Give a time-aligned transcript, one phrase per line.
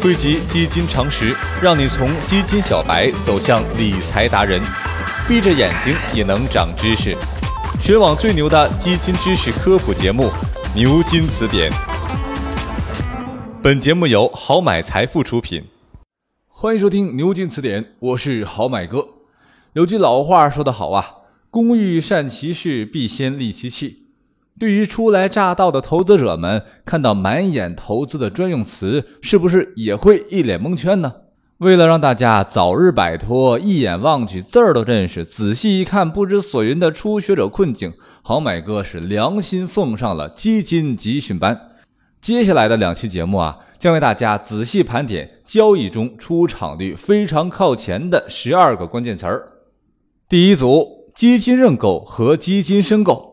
[0.00, 4.62] 汇集基金常识，让你从基金小白走向理财达人。
[5.26, 7.16] 闭着眼睛也能长知识，
[7.80, 10.24] 全网最牛的基金知识科普节目
[10.74, 11.68] 《牛津词典》。
[13.60, 15.64] 本节目由好买财富出品。
[16.46, 19.04] 欢迎收听《牛津词典》，我是好买哥。
[19.72, 21.06] 有句老话说得好啊
[21.50, 24.04] ，“工欲善其事，必先利其器。”
[24.58, 31.12] 对于初来乍到的投资者们，看到满眼投资的专用词，是不是也会一脸蒙圈呢？
[31.58, 37.92] 为了让大家早日摆脱一眼望去字儿都认识、仔细一看不知所云的初学者困境，
[38.22, 41.60] 好买哥是良心奉上了基金集训班。
[42.20, 49.46] 接下来的两期节目啊，将为大家仔细盘点交易中出场率非常靠前的十二个关键词儿。
[50.28, 53.27] 第一组，基金认购和基金申购。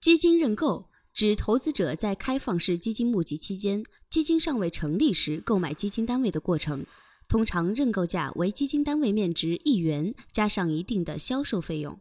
[0.00, 6.86] 基金认购指投资者在开放式基金募集期间，基金尚未成立时购买基金单位的过程。
[7.28, 12.00] 通常认购价为基金单位面值一元加上一定的销售费用。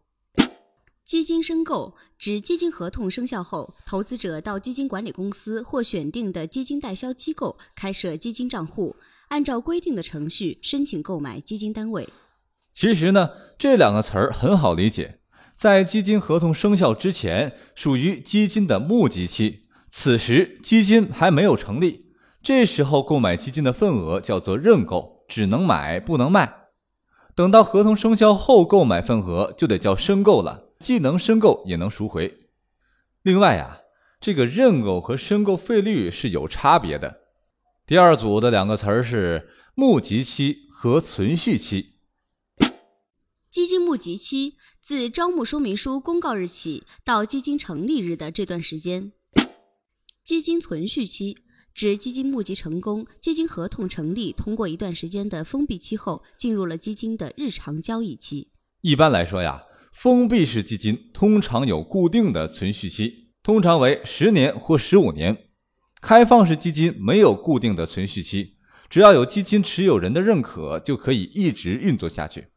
[1.03, 8.95] 基金申购指基金合同生效后，投资者到基金管理公司或选定的基金代销机构开设基金账户，
[9.27, 12.07] 按照规定的程序申请购买基金单位。
[12.73, 15.18] 其实呢，这两个词儿很好理解。
[15.59, 22.05] 在基金合同生效之前，属于基金的募集期，此时基金还没有成立，
[22.41, 26.69] 这时候购买基金的份额叫做认购，只能买不能卖。
[27.35, 32.37] 等到合同生效后购买份额就得叫申购了，既能申购也能赎回。
[33.21, 33.79] 另外呀，
[34.21, 37.17] 这个认购和申购费率是有差别的。
[37.85, 41.98] 第二组的两个词儿是募集期和存续期。
[43.51, 44.57] 基金募集期。
[44.79, 49.11] 自招募说明书公告日起到基金成立日的这段时间，
[50.23, 51.37] 基金存续期
[51.73, 58.49] 指基金募集成功、基金合同成立，通过一段时间的封闭期后，进入了基金的日常交易期。
[58.81, 59.61] 一般来说呀，
[59.93, 65.35] 封闭式基金通常有固定的存续期，通常为十年或十五年；
[66.01, 68.53] 开放式基金没有固定的存续期，
[68.89, 72.47] 只要有基金持有人的认可，就可以一直运作下去。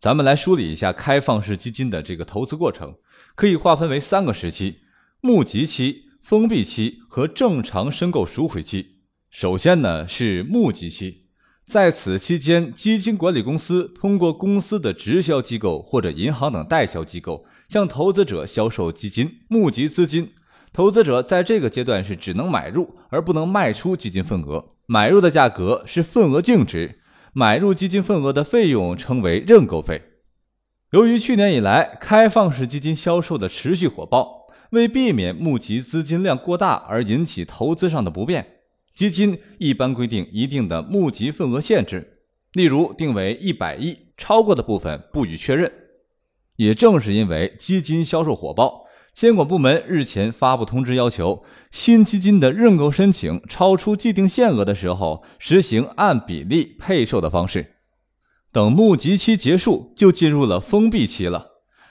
[0.00, 2.94] 咱们来梳理一下开放式基金的这个投资过程，
[3.34, 4.78] 可以划分为三个时期：
[5.20, 9.00] 募集期、封闭期和正常申购赎回期。
[9.28, 11.26] 首先呢是募集期，
[11.66, 20.32] 在此期间，基金管理公司通过公司的直销机构或者银行等代销机构向投资者销售基金，募集资金。
[20.72, 26.99] 投资者在这个阶段是只能买入而不能卖出基金份额，买入的价格是份额净值。
[27.32, 30.02] 买入基金份额的费用称为认购费。
[30.92, 38.46] 由于去年以来开放式基金销售的持续火爆，为避免募集资金量过大而引起投资上的不便，
[38.94, 42.18] 基金一般规定一定的募集份额限制，
[42.52, 45.72] 例如定为一百亿，超过的部分不予确认。
[46.56, 48.84] 也正是因为基金销售火爆。
[49.14, 57.74] 监管部门日前发布通知，要求新基金的认购申请超出既定限额的时候，实行按比例配售的方式。
[58.52, 61.48] 等募集期结束，就进入了封闭期了。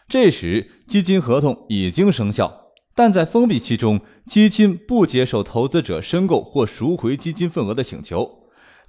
[0.08, 8.40] 这时，基金合同已经生效，但在封闭期中，基金不接受投资者申购或赎回基金份额的请求。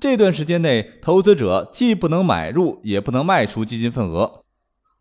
[0.00, 4.44] 这段时间内，投资者既不能买入，也不能卖出基金份额。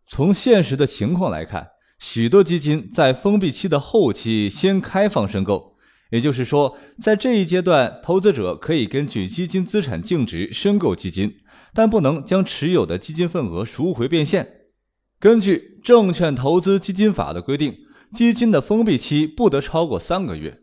[0.04, 1.68] 从现实的情况来看，
[2.00, 5.76] 许多基金在封闭期的后期先开放申购，
[6.10, 11.34] 也就是说，在这一阶段，投资者可以根据基金资产净值申购基金，
[11.74, 14.48] 但不能将持有的基金份额赎回变现。
[15.20, 17.76] 根据《证券投资基金法》的规定，
[18.14, 20.62] 基金的封闭期不得超过三个月。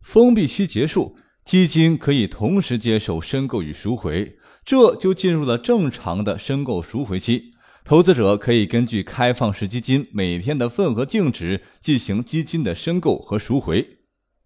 [0.00, 1.14] 封闭期结束，
[1.44, 7.52] 基金可以同时接受申购与赎回，这就进入了正常的申购赎回期。
[7.90, 13.98] 投资者可以根据开放式基金每天的份额净值进行基金的申购和赎回。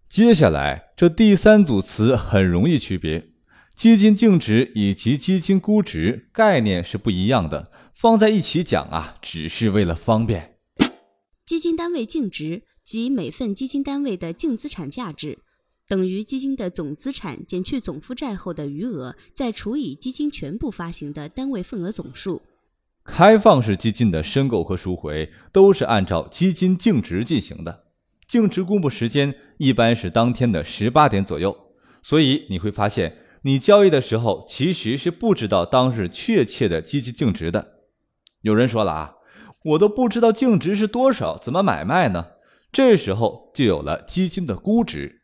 [0.09, 3.29] 接下来，这第三组词很容易区别，
[3.75, 10.55] 基金净值以及基金估值概念是不一样的，放在一起讲啊，只是为了方便。
[11.45, 15.37] 基金单位净值即每份基金单位的净资产价值，
[15.87, 22.41] 等于基金的总资产减去总负债后的余额，再除以基金全部发行的单位份额总数。
[23.05, 27.85] 开放式基金的申购和赎回都是按照基金净值进行的，
[28.27, 31.55] 净值公布时间一般是当天的十八点左右，
[32.01, 37.83] 所以你会发现，你交易的时候其实是不知道当日确切的基金净值的。
[38.41, 39.13] 有人说了啊，
[39.63, 42.25] 我都不知道净值是多少，怎么买卖呢？
[42.71, 45.21] 这时候就有了基金的估值。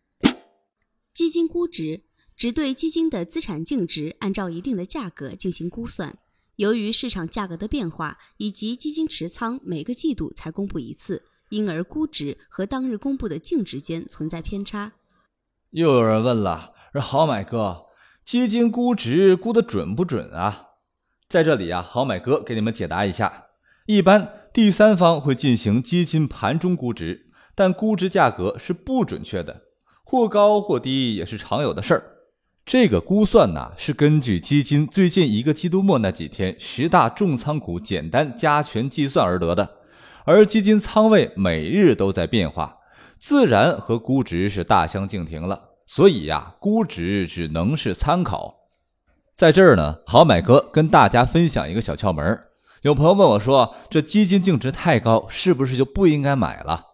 [1.13, 2.03] 基金估值。
[2.33, 6.17] 只对基金的资产净值按照一定的价格进行估算。
[6.61, 14.91] 由于市场价格的变化以及基金持仓每个季度才公布一次，因而估值和当日公布的净值间存在偏差。
[15.71, 17.85] 又有人问了，说好买哥，
[18.23, 20.67] 基金估值估的准不准啊？
[21.27, 23.45] 在这里啊，好买哥给你们解答一下。
[23.87, 29.63] 一般第三方会进行基金盘中估值，但估值价格是不准确的，
[30.03, 32.03] 或高或低也是常有的事儿。
[32.65, 39.77] 这个估算呢，是根据基金最近一个季度末那几天十大重仓股简单加权计算而得的，
[40.25, 42.77] 而基金仓位每日都在变化，
[43.19, 45.69] 自然和估值是大相径庭了。
[45.87, 48.59] 所以呀，估值只能是参考。
[49.35, 52.39] 在这儿呢，好买哥跟大家分享一个小窍门。
[52.83, 56.85] 有朋友问我说：“这基金净值太高，是不是就不应该买了？”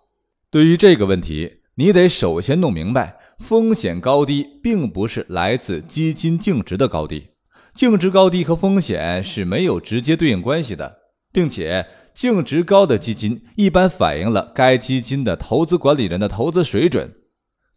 [0.49, 3.17] 对于这个问题，你得首先弄明白。
[3.39, 7.27] 风险高低并不是来自基金净值的高低，
[7.73, 10.97] 净值高低和风险是没有直接对应关系的，
[11.31, 11.85] 并且
[12.15, 17.13] 净值高的基金一般反映了该基金的投资管理人的投资水准。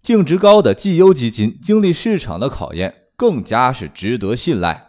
[0.03, 4.83] 净值高的绩优基金经历市场的考验，更加是值得信赖。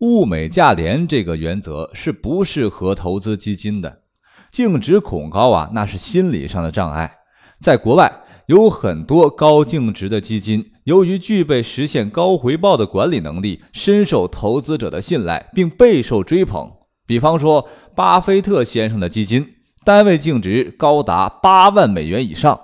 [0.00, 4.02] 物美价廉这个原则是不适合投资基金的，
[4.50, 7.18] 净值恐高啊，那是心理上的障碍。
[7.60, 8.12] 在国外。
[8.48, 16.72] 有很多高净值的基金，由于具备实现高回报的管理能力，深受投资者的信赖，并备受追捧。
[17.06, 19.46] 比方说，巴菲特先生的基金，
[19.84, 22.58] 单位净值高达八万美元以上，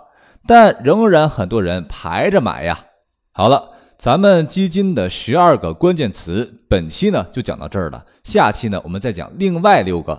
[0.46, 2.86] 但仍然很多人排着买呀。
[3.32, 8.06] 好了，咱们基金的十二个关键词，本期呢就讲到这儿了。
[8.22, 10.18] 下期呢，我们再讲另外六个。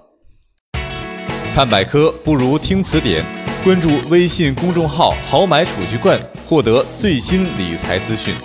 [1.55, 3.44] 看百科不如听词典。
[3.65, 8.35] 关注微信公众号“好买储蓄罐”，获得最新理财资讯。